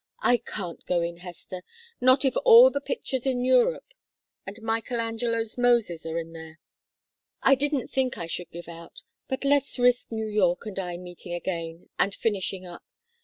"I 0.23 0.37
can't 0.37 0.83
go 0.87 1.01
in, 1.01 1.17
Hester, 1.17 1.61
not 2.01 2.25
if 2.25 2.35
all 2.43 2.71
the 2.71 2.81
pictures 2.81 3.27
in 3.27 3.45
Europe 3.45 3.93
and 4.47 4.59
Michelangelo's 4.63 5.59
Moses 5.59 6.07
are 6.07 6.17
in 6.17 6.33
there. 6.33 6.59
I 7.43 7.53
didn't 7.53 7.89
think 7.89 8.17
I 8.17 8.25
should 8.25 8.49
give 8.49 8.67
out, 8.67 9.03
but 9.27 9.45
let's 9.45 9.77
risk 9.77 10.11
New 10.11 10.25
York 10.25 10.65
and 10.65 10.79
I 10.79 10.97
meeting 10.97 11.35
again, 11.35 11.89
and 11.99 12.15
finishing 12.15 12.65
up. 12.65 12.83